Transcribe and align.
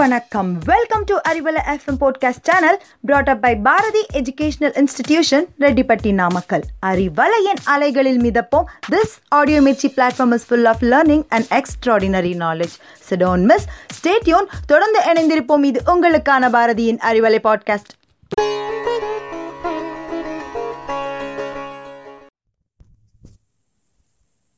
வணக்கம். 0.00 0.58
Welcome 0.64 1.04
to 1.04 1.16
Arivalai 1.28 1.60
FM 1.66 1.98
podcast 2.00 2.42
channel 2.42 2.82
brought 3.00 3.28
up 3.28 3.40
by 3.40 3.56
Bharathi 3.56 4.06
educational 4.12 4.80
institution 4.80 5.44
Rettipatti 5.58 6.12
Namakkal 6.12 6.62
அறிவலையின் 6.86 7.60
அலைகளில் 7.64 8.20
மிதப்போம். 8.20 8.64
This 8.90 9.14
audio 9.28 9.60
Mirchi 9.60 9.88
platform 9.96 10.32
is 10.32 10.46
full 10.46 10.64
of 10.64 10.82
learning 10.82 11.24
and 11.28 11.44
extraordinary 11.50 12.32
knowledge 12.36 12.76
so don't 13.10 13.44
miss 13.44 13.66
stay tuned 14.00 14.46
தொடர்ந்து 14.66 15.00
இணைந்திருப்போம். 15.00 15.64
இது 15.64 15.82
உங்களுக்கான 15.86 16.50
பாரதியின் 16.50 16.98
Arivalai 17.10 17.38
podcast 17.44 17.92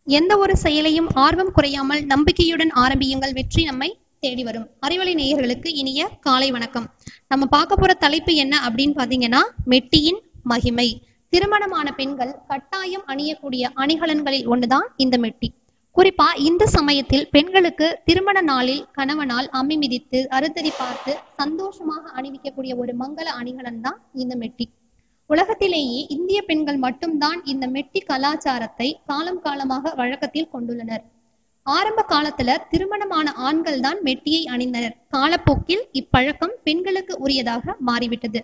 எந்த 0.05 0.37
ஒரு 0.37 0.57
செயலையும் 0.57 1.09
ஆர்வம் 1.15 1.53
குறையாமல் 1.53 2.05
நம்பிக்கையுடன் 2.05 2.71
ஆரம்பியுங்கள். 2.71 3.33
வெற்றி 3.33 3.65
நம்மை 3.65 3.97
தேடி 4.25 4.43
வரும். 4.47 4.67
அறிவலை 4.87 5.13
நேயர்களுக்கு 5.21 5.69
இனிய 5.81 6.01
காலை 6.27 6.49
வணக்கம். 6.57 6.85
நம்ம 7.31 7.45
பார்க்க 7.55 7.79
போற 7.81 7.93
தலைப்பு 8.03 8.33
என்ன 8.43 8.55
அப்படின்னு 8.67 8.95
பாத்தீங்கன்னா 8.99 9.41
மெட்டியின் 9.73 10.21
மகிமை. 10.51 10.87
திருமணமான 11.33 11.89
பெண்கள் 11.99 12.31
கட்டாயம் 12.51 13.03
அணியக்கூடிய 13.13 13.71
அணிகலன்களில் 13.83 14.47
ஒன்றுதான் 14.53 14.87
இந்த 15.05 15.19
மெட்டி. 15.25 15.49
குறிப்பா 15.97 16.29
இந்த 16.49 16.67
சமயத்தில் 16.77 17.27
பெண்களுக்கு 17.37 17.89
திருமண 18.09 18.41
நாளில் 18.51 18.85
கணவனால் 18.99 19.49
அம்மி 19.61 19.79
மிதித்து 19.83 20.21
அறுத்தறி 20.39 20.73
பார்த்து 20.83 21.15
சந்தோஷமாக 21.41 22.05
அணிவிக்கக்கூடிய 22.19 22.77
ஒரு 22.85 22.95
மங்கள 23.03 23.27
அணிகலன் 23.41 23.83
தான் 23.87 23.99
இந்த 24.25 24.37
மெட்டி. 24.43 24.69
உலகத்திலேயே 25.31 26.01
இந்திய 26.19 26.43
பெண்கள் 26.51 26.79
மட்டும்தான் 26.87 27.41
இந்த 27.55 27.67
மெட்டி 27.77 28.03
கலாச்சாரத்தை 28.13 28.89
காலம் 29.11 29.43
காலமாக 29.49 29.95
வழக்கத்தில் 30.03 30.53
கொண்டுள்ளனர். 30.55 31.05
ஆரம்ப 31.67 32.01
காலத்துல 32.13 32.55
திருமணமான 32.71 33.33
ஆண்கள் 33.49 33.81
தான் 33.81 33.99
மெட்டியை 34.07 34.43
அணிந்தனர். 34.55 34.95
காலப்போக்கில் 35.09 35.85
இப்பழக்கம் 36.01 36.55
பெண்களுக்கு 36.65 37.15
உரியதாக 37.25 37.75
மாறிவிட்டது. 37.89 38.41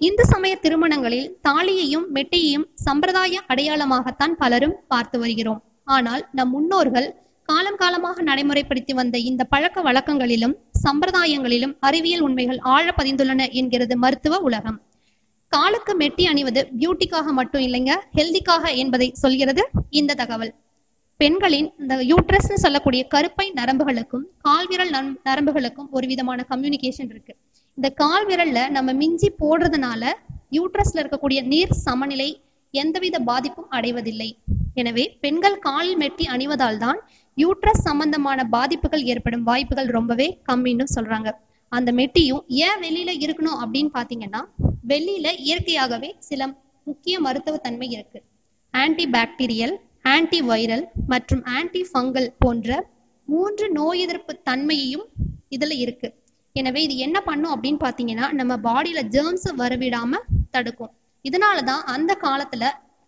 இந்து 0.00 0.24
சமய 0.24 0.54
திருமணங்களில் 0.62 1.28
தாலியையும் 1.48 2.06
மெட்டியையும் 2.14 2.66
சம்பிரதாய 2.86 3.42
அடையாளமாகத்தான் 3.52 4.34
பலரும் 4.42 4.78
பார்த்து 4.88 5.18
வருகிறோம். 5.18 5.60
ஆனால் 5.96 6.24
நம் 6.32 6.50
முன்னோர்கள் 6.50 7.08
காலம் 7.48 7.78
காலமாக 7.82 8.22
நடைமுறைப்படுத்தி 8.22 8.92
வந்த 8.94 9.16
இந்த 9.30 9.42
பழக்க 9.44 9.78
வழக்கங்களிலும் 9.82 10.56
சம்பிரதாயங்களிலும் 10.84 11.74
அறிவியல் 11.80 12.20
உண்மைகள் 12.20 12.60
ஆழ 12.74 12.84
பதிந்துள்ளன 12.98 13.50
என்கிறது 13.60 13.96
மருத்துவ 13.96 14.38
உலகம். 14.38 14.78
காலுக்கு 15.52 15.92
மெட்டி 15.96 16.24
அணிவது 16.24 16.60
பியூட்டிக்காக 16.80 17.32
மட்டும் 17.32 17.60
இல்லைங்க 17.60 17.92
ஹெல்திக்காக 18.16 18.74
என்பதை 18.82 19.08
சொல்கிறது 19.22 19.64
இந்த 19.90 20.14
தகவல். 20.14 20.52
பெண்களின் 21.20 21.68
இந்த 21.82 21.94
யூட்ரஸ்னு 22.10 22.56
சொல்லக்கூடிய 22.62 23.02
கருப்பை 23.14 23.46
நரம்புகளுக்கும் 23.58 24.24
கால்விரல் 24.46 24.92
நரம்புகளுக்கும் 25.28 25.88
ஒரு 25.96 26.06
விதமான 26.12 26.40
கம்யூனிகேஷன் 26.52 27.10
இருக்கு. 27.12 27.32
இந்த 27.78 27.88
கால்விரல்ல 28.02 28.58
நம்ம 28.76 28.92
மிஞ்சி 29.02 29.28
போடுறதுனால 29.42 30.02
யூட்ரஸ்ல 30.56 31.02
இருக்கக்கூடிய 31.02 31.40
நீர் 31.52 31.72
சமநிலை 31.86 32.28
எந்தவித 32.74 33.16
பாதிப்பும் 33.30 33.70
அடைவதில்லை. 33.76 34.28
எனவே 34.80 35.04
பெண்கள் 35.24 35.58
காலில் 35.66 35.98
மெட்டி 36.02 36.24
அணிவதால் 36.34 36.80
தான் 36.84 37.00
யூட்ரஸ் 37.38 37.84
சம்பந்தமான 37.88 38.40
பாதிப்புகள் 38.56 39.06
ஏற்படும் 39.12 39.46
வாய்ப்புகள் 39.50 39.88
ரொம்பவே 39.98 40.28
கம்மின்னு 40.48 40.86
சொல்றாங்க. 40.96 41.30
அந்த 41.72 41.90
மெட்டியும் 42.00 42.44
ஏன் 42.66 42.80
வெளியில 42.86 43.10
இருக்கணும் 43.24 43.58
அப்படின்னு 43.62 43.90
பாத்தீங்கன்னா 43.98 44.42
வெளியில 44.92 45.26
இயற்கையாகவே 45.46 46.10
சில 46.28 46.46
முக்கிய 46.86 47.14
மருத்துவ 47.26 47.56
தன்மை 47.66 47.88
இருக்கு. 47.96 48.18
ஆன்டி 48.74 49.04
பாக்டீரியல் 49.16 49.74
ஆன்டி 50.04 50.38
வைரல் 50.50 50.84
மற்றும் 51.12 51.42
ஆன்டி 51.56 51.82
ஃபங்கல் 51.90 52.28
போன்ற 52.42 52.70
மூன்று 53.28 53.66
நோய் 53.78 54.02
எதிர்ப்பு 54.04 54.32
தன்மையையும் 54.48 55.06
இதுல 55.56 55.74
இருக்கு. 55.84 56.08
எனவே 56.56 56.80
இது 56.86 56.94
என்ன 57.06 57.18
பண்ணும் 57.28 57.52
அப்படின்னு 57.54 57.80
பாத்தீங்கன்னா 57.84 58.26
நம்ம 58.40 58.52
பாடியில 58.66 59.00
ஜேர்ம்ஸ் 59.14 59.48
வரவிடாம 59.60 60.20
தடுக்கும். 60.54 60.92
இதனாலதான் 61.24 61.82
அந்த 61.94 62.12
காலத்துல 62.24 62.64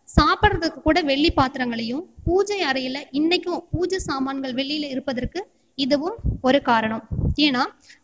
சாப்பிட்றதுக்கு 0.09 0.81
கூட 0.83 0.99
வெள்ளி 1.11 1.31
பாத்திரங்களையும் 1.39 2.03
பூஜை 2.27 2.59
அறையில 2.71 2.99
இன்னைக்கும் 3.21 3.63
பூஜை 3.73 3.99
சாமான்கள் 4.09 4.55
வெளியில 4.61 4.85
இருப்பதற்கு 4.95 5.41
இதுவும் 5.79 6.17
ஒரு 6.49 6.59
காரணம். 6.71 7.03
ஏன்னா 7.47 7.63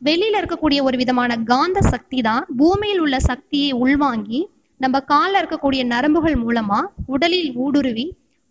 வெளியில 0.08 0.40
இருக்கக்கூடிய 0.40 0.80
ஒரு 0.88 0.96
விதமான 1.02 1.36
காந்த 1.52 1.80
சக்தி 1.92 2.18
தான் 2.28 2.42
பூமியில் 2.60 3.02
உள்ள 3.04 3.16
சக்தியை 3.30 3.70
உள்வாங்கி 3.84 4.40
நம்ம 4.80 4.96
காலில் 5.12 5.38
இருக்கக்கூடிய 5.40 5.82
நரம்புகள் 5.94 6.36
மூலமா 6.44 6.80
உடலில் 7.14 7.50
ஊடுருவி 7.64 8.06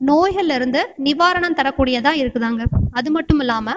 நோய்கள்ல 0.09 0.55
இருந்து 0.59 0.81
நிவாரணம் 1.07 1.57
தரக்கூடியதா 1.59 2.11
இருக்குதாங்க. 2.21 2.61
அது 2.99 3.09
மட்டும் 3.15 3.41
இல்லாம 3.43 3.75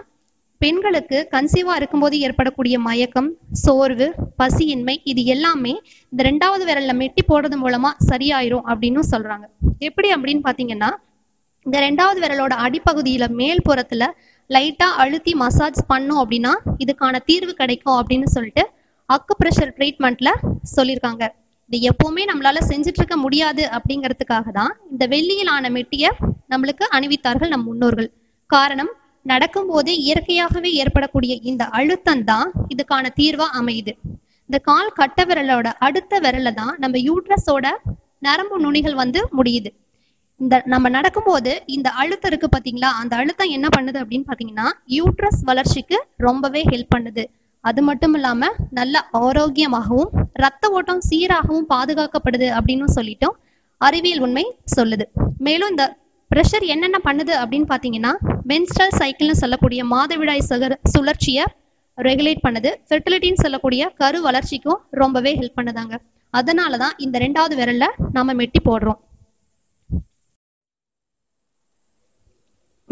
பெண்களுக்கு 0.60 1.18
கன்சீவா 1.32 1.72
இருக்கும்போது 1.78 2.16
ஏற்படக்கூடிய 2.26 2.76
மயக்கம் 2.86 3.30
சோர்வு 3.62 4.06
பசியின்மை 4.40 4.94
இது 5.12 5.22
எல்லாமே 5.34 5.72
இந்த 6.12 6.20
ரெண்டாவது 6.28 6.64
விரல்ல 6.68 6.92
மெட்டி 7.00 7.22
போடுறது 7.30 7.56
மூலமா 7.64 7.90
சரியாயிரும் 8.10 8.66
அப்படின்னு 8.72 9.02
சொல்றாங்க. 9.12 9.44
எப்படி 9.88 10.10
அப்படின்னு 10.16 10.44
பாத்தீங்கன்னா 10.48 10.90
இந்த 11.66 11.76
ரெண்டாவது 11.86 12.18
விரலோட 12.24 12.54
அடிப்பகுதியில 12.66 13.26
மேல் 13.40 13.66
புறத்துல 13.68 14.06
லைட்டா 14.50 14.88
அழுத்தி 15.02 15.32
மசாஜ் 15.42 15.80
பண்ணோம் 15.92 16.20
அப்படின்னா 16.22 16.52
இதுக்கான 16.84 17.20
தீர்வு 17.30 17.52
கிடைக்கும் 17.60 17.98
அப்படின்னு 18.00 18.28
சொல்லிட்டு 18.36 18.64
அக்கு 19.08 19.34
பிரஷர் 19.40 19.72
ட்ரீட்மெண்ட்ல 19.78 20.30
சொல்லியிருக்காங்க 20.76 21.24
இது 21.70 21.78
எப்பவுமே 21.90 22.22
நம்மளால 22.30 22.58
செஞ்சுட்டு 22.70 23.00
இருக்க 23.00 23.16
முடியாது 23.24 23.62
அப்படிங்கிறதுக்காக 23.76 24.50
தான் 24.58 24.72
இந்த 24.92 25.04
வெள்ளியிலான 25.12 25.70
மெட்டிய 25.76 26.10
நம்மளுக்கு 26.52 26.84
அணிவித்தார்கள் 26.96 27.52
நம் 27.54 27.68
முன்னோர்கள். 27.70 28.10
காரணம் 28.50 28.92
நடக்கும் 29.26 29.68
போதே 29.70 29.92
இயற்கையாகவே 30.06 30.70
ஏற்படக்கூடிய 30.82 31.34
இந்த 31.50 31.64
அழுத்தம் 31.78 32.24
தான் 32.30 32.48
இதுக்கான 32.72 33.10
தீர்வா 33.20 33.46
அமையுது. 33.60 33.92
இந்த 34.50 34.58
கால் 34.68 34.96
கட்ட 34.98 35.20
விரலோட 35.28 35.68
அடுத்த 35.86 36.20
விரல 36.24 36.48
தான் 36.60 36.74
நம்ம 36.82 36.98
யூட்ரஸோட 37.08 37.66
நரம்பு 38.26 38.56
நுனிகள் 38.64 39.00
வந்து 39.02 39.20
முடியுது. 39.38 39.70
இந்த 40.40 40.54
நம்ம 40.72 40.86
நடக்கும்போது 40.96 41.52
இந்த 41.76 41.88
அழுத்தம் 42.02 42.30
இருக்கு 42.30 42.48
பாத்தீங்களா? 42.54 42.90
அந்த 43.00 43.12
அழுத்தம் 43.20 43.54
என்ன 43.56 43.66
பண்ணுது 43.76 43.98
அப்படின்னு 44.02 44.28
பாத்தீங்கன்னா 44.30 44.68
யூட்ரஸ் 44.98 45.42
வளர்ச்சிக்கு 45.50 45.98
ரொம்பவே 46.26 46.62
ஹெல்ப் 46.72 46.94
பண்ணுது. 46.94 47.24
அது 47.68 47.80
மட்டும் 47.88 48.14
இல்லாம 48.18 48.48
நல்ல 48.78 48.94
ஆரோக்கியமாகவும் 49.24 50.10
ரத்த 50.44 50.70
ஓட்டம் 50.76 51.02
சீராகவும் 51.08 51.68
பாதுகாக்கப்படுது 51.74 52.48
அப்படின்னு 52.58 52.86
சொல்லிட்டோம் 52.96 53.36
அறிவியல் 53.86 54.22
உண்மை 54.26 54.44
சொல்லுது. 54.76 55.04
மேலும் 55.46 55.70
இந்த 55.72 55.84
ப்ரெஷர் 56.30 56.64
என்னென்ன 56.74 56.98
பண்ணுது 57.08 57.32
அப்படின்னு 57.42 57.68
பாத்தீங்கன்னா 57.72 58.12
மென்ஸ்ட்ரல் 58.50 58.94
சைக்கிள்னு 59.00 59.40
சொல்லக்கூடிய 59.42 59.80
மாதவிடாய் 59.94 60.48
சுகர் 60.50 60.76
சுழற்சியை 60.92 61.44
ரெகுலேட் 61.98 62.44
பண்ணுது. 62.46 62.70
ஃபெர்டிலிட்டின்னு 62.88 63.42
சொல்லக்கூடிய 63.44 63.82
கரு 64.02 64.20
வளர்ச்சிக்கும் 64.28 64.80
ரொம்பவே 65.02 65.32
ஹெல்ப் 65.40 65.58
பண்ணுதாங்க. 65.58 65.94
அதனால 66.34 66.76
தான் 66.84 66.94
இந்த 67.04 67.16
ரெண்டாவது 67.24 67.54
விரல்ல 67.60 67.88
நாம 68.16 68.34
மெட்டி 68.40 68.60
போடுறோம். 68.68 69.00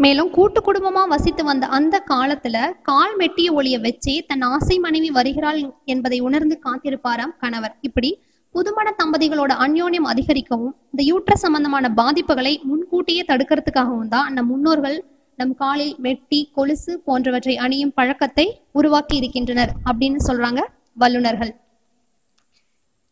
மேலும் 0.03 0.29
கூட்டு 0.35 0.59
குடும்பமா 0.65 1.01
வசித்து 1.11 1.43
வந்த 1.47 1.65
அந்த 1.77 1.95
காலத்துல 2.11 2.57
கால் 2.89 3.13
மெட்டிய 3.21 3.49
ஒளிய 3.57 3.75
வச்சே 3.85 4.15
தன் 4.29 4.45
ஆசை 4.53 4.75
மனைவி 4.85 5.09
வருகிறாள் 5.17 5.59
என்பதை 5.93 6.19
உணர்ந்து 6.27 6.55
காத்திருப்பாராம் 6.65 7.35
கணவர். 7.43 7.75
இப்படி 7.87 8.09
புதுமண 8.55 8.87
தம்பதிகளோட 9.01 9.51
அந்யோன்யம் 9.65 10.09
அதிகரிக்கவும் 10.11 10.73
இந்த 10.91 11.01
யூட்ரஸ் 11.11 11.43
சம்பந்தமான 11.45 11.85
பாதிப்புகளை 11.99 12.53
முன்கூட்டியே 12.69 13.23
தடுக்கிறதுக்காகவும் 13.31 14.11
தான் 14.15 14.29
நம் 14.37 14.49
முன்னோர்கள் 14.53 14.97
நம் 15.39 15.53
காலில் 15.61 15.95
மெட்டி 16.05 16.39
கொலுசு 16.57 16.93
போன்றவற்றை 17.07 17.55
அணியும் 17.65 17.95
பழக்கத்தை 17.99 18.47
உருவாக்கி 18.79 19.15
இருக்கின்றனர் 19.21 19.71
அப்படின்னு 19.89 20.19
சொல்றாங்க 20.27 20.61
வல்லுநர்கள். 21.03 21.51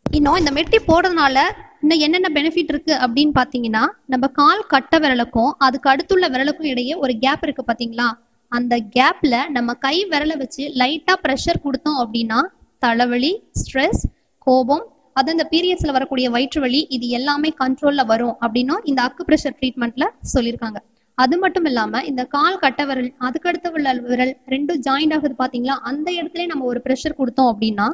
இன்னும் 0.06 0.40
இந்த 0.42 0.52
மெட்டி 0.58 0.80
போடுறதுனால 0.88 1.38
இன்னும் 1.84 2.02
என்னென்ன 2.06 2.30
பெனிஃபிட் 2.34 2.72
இருக்கு 2.74 2.94
அப்படின்னு 3.04 3.34
பாத்தீங்கன்னா 3.38 3.84
நம்ம 4.06 4.26
கால் 4.40 4.68
கட்ட 4.68 4.96
விரலுக்கும் 5.00 5.52
அதுக்கு 5.58 5.90
அடுத்துள்ள 5.90 6.26
விரலுக்கும் 6.30 6.70
இடையே 6.72 6.94
ஒரு 6.94 7.14
கேப் 7.18 7.44
இருக்கு 7.44 7.64
பாத்தீங்களா? 7.70 8.08
அந்த 8.52 8.76
கேப்ல 8.96 9.36
நம்ம 9.50 9.74
கை 9.86 9.98
விரலை 10.12 10.36
வச்சு 10.38 10.64
லைட்டா 10.82 11.14
ப்ரெஷர் 11.26 11.64
கொடுத்தோம் 11.64 12.00
அப்படின்னா 12.04 12.40
தலைவலி 12.82 13.32
ஸ்ட்ரெஸ் 13.62 14.04
கோபம் 14.48 14.84
அது 15.14 15.32
இந்த 15.32 15.46
பீரியட்ஸ்ல 15.54 15.92
வரக்கூடிய 15.92 16.28
வயிற்று 16.30 16.60
வலி 16.62 16.82
இது 16.90 17.08
எல்லாமே 17.10 17.50
கண்ட்ரோல்ல 17.62 18.02
வரும் 18.06 18.36
அப்படின்னும் 18.44 18.84
இந்த 18.84 19.00
அக்கு 19.02 19.24
ப்ரெஷர் 19.30 19.58
ட்ரீட்மெண்ட்ல 19.60 20.06
சொல்லியிருக்காங்க. 20.34 20.80
அது 21.18 21.36
மட்டும் 21.38 21.66
இல்லாம 21.66 22.02
இந்த 22.04 22.24
கால் 22.36 22.60
கட்ட 22.60 22.82
விரல் 22.86 23.12
அதுக்கடுத்த 23.20 23.70
உள்ள 23.72 23.94
விரல் 24.10 24.34
ரெண்டும் 24.48 24.80
ஜாயிண்ட் 24.88 25.16
ஆகுது 25.18 25.36
பாத்தீங்களா? 25.44 25.76
அந்த 25.90 26.08
இடத்துல 26.12 26.46
நம்ம 26.46 26.66
ஒரு 26.66 26.82
ப்ரெஷர் 26.86 27.20
கொடுத்தோம் 27.20 27.52
அப்படின்னா 27.54 27.88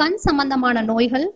கண் 0.00 0.18
சம்பந்தமான 0.26 0.82
நோய்கள் 0.82 1.26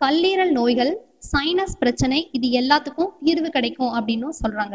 கல்லீரல் 0.00 0.52
நோய்கள் 0.52 0.92
சைனஸ் 1.30 1.78
பிரச்சனை 1.78 2.18
இது 2.32 2.46
எல்லாத்துக்கும் 2.60 3.12
தீர்வு 3.26 3.48
கிடைக்கும் 3.48 3.92
அப்படின்னு 3.96 4.28
சொல்றாங்க. 4.42 4.74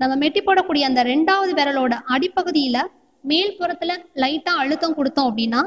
நம்ம 0.00 0.14
மெட்டி 0.22 0.40
போடக்கூடிய 0.46 0.82
அந்த 0.88 1.02
ரெண்டாவது 1.02 1.52
விரலோட 1.58 1.94
அடிப்பகுதியில 2.14 2.78
மேல் 3.24 3.56
புறத்துல 3.60 3.92
லைட்டா 4.22 4.52
அழுத்தம் 4.62 4.96
கொடுத்தோம் 4.98 5.28
அப்படின்னா 5.30 5.60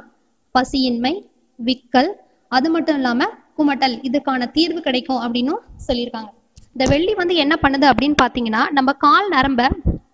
பசியின்மை 0.55 1.13
விக்கல் 1.59 2.11
அது 2.51 2.69
மட்டும் 2.69 2.95
இல்லாம 2.95 3.27
குமட்டல் 3.57 3.95
இதுக்கான 4.07 4.51
தீர்வு 4.51 4.79
கிடைக்கும் 4.81 5.21
அப்படின்னும் 5.23 5.61
சொல்லியிருக்காங்க. 5.87 6.29
இந்த 6.75 6.85
வெள்ளி 6.85 7.13
வந்து 7.13 7.35
என்ன 7.35 7.53
பண்ணுது 7.63 7.85
அப்படின்னு 7.91 8.17
பாத்தீங்கன்னா 8.21 8.61
நம்ம 8.71 8.91
கால் 9.05 9.27
நரம்ப 9.29 9.61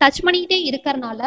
டச் 0.02 0.24
பண்ணிக்கிட்டே 0.26 0.60
இருக்கிறதுனால 0.70 1.22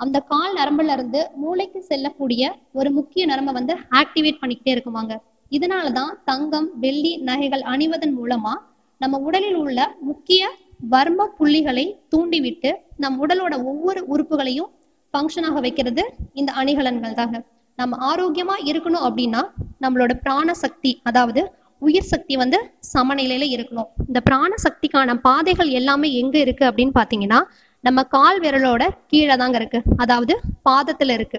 அந்த 0.00 0.18
கால் 0.32 0.54
நரம்புல 0.56 0.92
இருந்து 0.92 1.20
மூளைக்கு 1.34 1.80
செல்லக்கூடிய 1.90 2.44
ஒரு 2.72 2.90
முக்கிய 2.90 3.22
நரம்பை 3.26 3.52
வந்து 3.54 3.74
ஆக்டிவேட் 4.00 4.40
பண்ணிக்கிட்டே 4.40 4.72
இருக்குவாங்க 4.74 5.14
இதனாலதான் 5.52 6.12
தங்கம் 6.24 6.68
வெள்ளி 6.80 7.16
நகைகள் 7.16 7.60
அணிவதன் 7.60 8.14
மூலமா 8.18 8.54
நம்ம 9.00 9.18
உடலில் 9.18 9.54
உள்ள 9.54 9.78
முக்கிய 10.00 10.50
வர்ம 10.90 11.26
புள்ளிகளை 11.38 11.86
தூண்டிவிட்டு 12.08 12.70
நம் 12.96 13.16
உடலோட 13.22 13.54
ஒவ்வொரு 13.64 14.00
உறுப்புகளையும் 14.08 14.70
ஃபங்க்ஷனாக 15.14 15.60
வைக்கிறது 15.60 16.02
இந்த 16.32 16.52
அணிகலன்கள் 16.56 17.14
தாங்க 17.14 17.38
நம்ம 17.78 18.14
ஆரோக்கியமா 18.14 18.56
இருக்கணும் 18.64 19.04
அப்படின்னா 19.08 19.42
நம்மளோட 19.80 20.12
பிராண 20.22 20.54
சக்தி 20.54 21.00
அதாவது 21.02 21.42
உயிர் 21.78 22.10
சக்தி 22.12 22.36
வந்து 22.36 22.58
சமநிலையில 22.92 23.44
இருக்கணும். 23.54 23.88
இந்த 24.08 24.20
பிராண 24.20 24.54
சக்திக்கான 24.66 25.14
பாதைகள் 25.20 25.68
எல்லாமே 25.68 26.08
எங்க 26.12 26.38
இருக்கு 26.38 26.64
அப்படின்னு 26.68 26.94
பாத்தீங்கன்னா 26.98 27.40
நம்ம 27.84 28.02
கால் 28.02 28.40
விரலோட 28.40 28.82
கீழே 29.06 29.36
தாங்க 29.36 29.56
இருக்கு. 29.56 29.82
அதாவது 29.96 30.34
பாதத்துல 30.68 31.12
இருக்கு. 31.12 31.38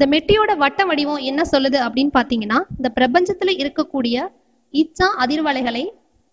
இந்த 0.00 0.08
மெட்டியோட 0.12 0.52
வட்ட 0.60 0.84
வடிவம் 0.88 1.24
என்ன 1.30 1.42
சொல்லுது 1.50 1.78
அப்படின்னு 1.86 2.12
பாத்தீங்கன்னா 2.14 2.58
இந்த 2.76 2.88
பிரபஞ்சத்துல 2.98 3.50
இருக்கக்கூடிய 3.62 4.22
இச்சா 4.74 5.08
அதிர்வலைகளை 5.22 5.82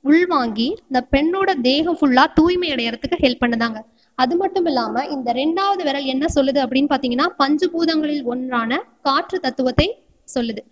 உள்வாங்கி 0.04 0.68
இந்த 0.90 1.00
பெண்ணோட 1.14 1.54
தேகம் 1.66 1.98
ஃபுல்லா 2.02 2.24
தூய்மை 2.38 2.70
அடையறதுக்கு 2.74 3.18
ஹெல்ப் 3.24 3.42
பண்ணுதாங்க. 3.44 3.80
அது 4.16 4.36
மட்டும் 4.42 4.68
இல்லாம 4.70 5.04
இந்த 5.16 5.34
ரெண்டாவது 5.40 5.82
விரல் 5.88 6.08
என்ன 6.14 6.30
சொல்லுது 6.36 6.62
அப்படின்னு 6.66 6.92
பாத்தீங்கன்னா 6.94 7.28
பஞ்சபூதங்களில் 7.42 8.24
ஒன்றான 8.34 8.80
காற்று 9.08 9.40
தத்துவத்தை 9.40 9.88
சொல்லுது. 10.36 10.64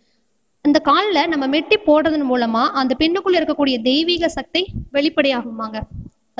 அந்த 0.66 0.80
காலில் 0.90 1.22
நம்ம 1.34 1.52
மெட்டி 1.58 1.80
போடுறதன் 1.90 2.28
மூலமா 2.32 2.64
அந்த 2.84 2.96
பெண்ணுக்குள்ள 3.04 3.42
இருக்கக்கூடிய 3.42 3.78
தெய்வீக 3.92 4.32
சக்தி 4.38 4.64
வெளிப்படையாகுமாங்க. 4.98 5.80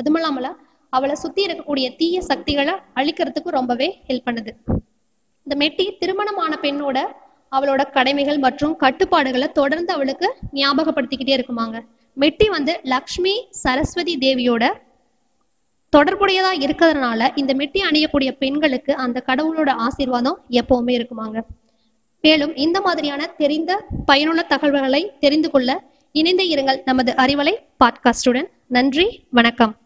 அதுவும் 0.00 0.20
இல்லாமல 0.20 0.54
அவளை 0.92 1.18
சுத்தி 1.26 1.42
இருக்கக்கூடிய 1.48 1.88
தீய 2.00 2.24
சக்திகளை 2.32 2.76
அழிக்கிறதுக்கு 3.00 3.56
ரொம்பவே 3.60 3.90
ஹெல்ப் 4.08 4.28
பண்ணுது. 4.30 4.54
இந்த 5.48 5.64
மெட்டி 5.64 5.98
திருமணமான 5.98 6.58
பெண்ணோட 6.62 6.98
அவளோட 7.56 7.90
கடமைகள் 7.90 8.38
மற்றும் 8.38 8.76
கட்டுப்பாடுகளை 8.76 9.52
தொடர்ந்து 9.52 9.92
அவளுக்கு 9.92 10.34
ஞாபகப்படுத்திக்கிட்டே 10.52 11.34
இருக்குமாங்க. 11.38 11.80
மெட்டி 12.20 12.46
வந்து 12.50 12.80
லக்ஷ்மி 12.82 13.46
சரஸ்வதி 13.50 14.18
தேவியோட 14.18 14.72
தொடர்புடையதா 15.96 16.50
இருக்கிறதுனால 16.58 17.28
இந்த 17.34 17.54
மெட்டி 17.54 17.80
அணியக்கூடிய 17.90 18.30
பெண்களுக்கு 18.30 18.94
அந்த 18.94 19.22
கடவுளோட 19.26 19.70
ஆசீர்வாதம் 19.70 20.40
எப்பவுமே 20.50 20.94
இருக்குமாங்க. 20.96 21.40
மேலும் 22.20 22.56
இந்த 22.56 22.80
மாதிரியான 22.80 23.26
தெரிந்த 23.26 23.84
பயனுள்ள 24.06 24.42
தகவல்களை 24.42 25.12
தெரிந்து 25.20 25.50
கொள்ள 25.50 25.82
இணைந்து 26.12 26.44
இருங்கள் 26.44 26.82
நமது 26.84 27.12
அறிவலை 27.12 27.56
பாட்காஸ்டுடன் 27.84 28.50
நன்றி 28.66 29.26
வணக்கம். 29.30 29.76